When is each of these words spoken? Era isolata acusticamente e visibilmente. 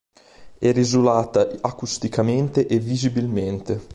Era 0.57 0.79
isolata 0.79 1.57
acusticamente 1.61 2.65
e 2.65 2.79
visibilmente. 2.79 3.79